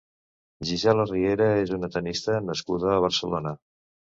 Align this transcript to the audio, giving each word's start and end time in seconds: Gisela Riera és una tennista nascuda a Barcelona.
Gisela 0.69 1.05
Riera 1.09 1.49
és 1.65 1.75
una 1.77 1.91
tennista 1.97 2.39
nascuda 2.47 2.91
a 2.97 2.97
Barcelona. 3.07 3.55